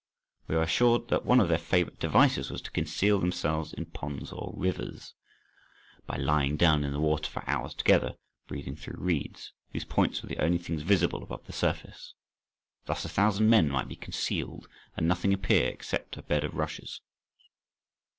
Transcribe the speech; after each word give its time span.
We 0.47 0.55
are 0.55 0.63
assured 0.63 1.09
that 1.09 1.27
one 1.27 1.39
of 1.39 1.47
their 1.47 1.59
favourite 1.59 1.99
devices 1.99 2.49
was 2.49 2.59
to 2.63 2.71
conceal 2.71 3.19
themselves 3.19 3.71
in 3.71 3.85
ponds 3.85 4.31
or 4.31 4.51
rivers 4.57 5.13
by 6.07 6.17
lying 6.17 6.57
down 6.57 6.83
in 6.83 6.91
the 6.91 6.99
water 6.99 7.29
for 7.29 7.47
hours 7.47 7.75
together, 7.75 8.15
breathing 8.47 8.75
through 8.75 8.97
reeds, 8.97 9.53
whose 9.73 9.85
points 9.85 10.23
were 10.23 10.27
the 10.29 10.43
only 10.43 10.57
things 10.57 10.81
visible 10.81 11.21
above 11.21 11.45
the 11.45 11.53
surface. 11.53 12.15
Thus 12.87 13.05
a 13.05 13.09
thousand 13.09 13.47
men 13.47 13.69
might 13.69 13.87
be 13.87 13.95
concealed, 13.95 14.67
and 14.97 15.07
nothing 15.07 15.35
appear 15.35 15.67
except 15.69 16.17
a 16.17 16.23
bed 16.23 16.43
of 16.43 16.55
rushes. 16.55 17.01